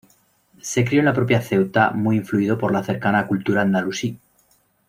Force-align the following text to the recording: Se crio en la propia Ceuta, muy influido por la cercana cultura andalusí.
Se 0.61 0.83
crio 0.83 1.01
en 1.01 1.05
la 1.05 1.13
propia 1.13 1.41
Ceuta, 1.41 1.91
muy 1.91 2.17
influido 2.17 2.57
por 2.57 2.73
la 2.73 2.81
cercana 2.83 3.27
cultura 3.27 3.61
andalusí. 3.61 4.17